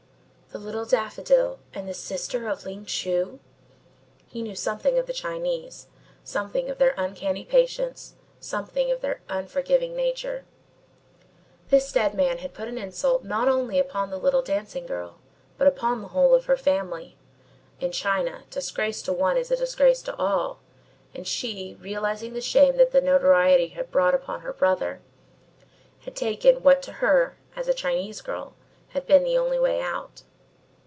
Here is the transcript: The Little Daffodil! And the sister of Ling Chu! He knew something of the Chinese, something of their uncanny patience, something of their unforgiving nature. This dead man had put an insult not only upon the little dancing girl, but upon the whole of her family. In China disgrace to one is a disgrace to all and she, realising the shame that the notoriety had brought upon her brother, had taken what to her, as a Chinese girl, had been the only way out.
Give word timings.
The 0.53 0.59
Little 0.59 0.83
Daffodil! 0.83 1.59
And 1.73 1.87
the 1.87 1.93
sister 1.93 2.49
of 2.49 2.65
Ling 2.65 2.83
Chu! 2.83 3.39
He 4.27 4.41
knew 4.41 4.53
something 4.53 4.97
of 4.97 5.05
the 5.07 5.13
Chinese, 5.13 5.87
something 6.25 6.69
of 6.69 6.77
their 6.77 6.93
uncanny 6.97 7.45
patience, 7.45 8.15
something 8.41 8.91
of 8.91 8.99
their 8.99 9.21
unforgiving 9.29 9.95
nature. 9.95 10.43
This 11.69 11.89
dead 11.93 12.13
man 12.13 12.39
had 12.39 12.53
put 12.53 12.67
an 12.67 12.77
insult 12.77 13.23
not 13.23 13.47
only 13.47 13.79
upon 13.79 14.09
the 14.09 14.17
little 14.17 14.41
dancing 14.41 14.85
girl, 14.85 15.19
but 15.57 15.67
upon 15.67 16.01
the 16.01 16.09
whole 16.09 16.35
of 16.35 16.47
her 16.47 16.57
family. 16.57 17.15
In 17.79 17.93
China 17.93 18.43
disgrace 18.49 19.01
to 19.03 19.13
one 19.13 19.37
is 19.37 19.51
a 19.51 19.55
disgrace 19.55 20.01
to 20.01 20.15
all 20.17 20.59
and 21.15 21.25
she, 21.25 21.75
realising 21.79 22.33
the 22.33 22.41
shame 22.41 22.75
that 22.75 22.91
the 22.91 22.99
notoriety 22.99 23.69
had 23.69 23.89
brought 23.89 24.13
upon 24.13 24.41
her 24.41 24.51
brother, 24.51 24.99
had 26.01 26.13
taken 26.13 26.61
what 26.61 26.81
to 26.81 26.91
her, 26.99 27.37
as 27.55 27.69
a 27.69 27.73
Chinese 27.73 28.19
girl, 28.19 28.51
had 28.89 29.07
been 29.07 29.23
the 29.23 29.37
only 29.37 29.57
way 29.57 29.79
out. 29.81 30.23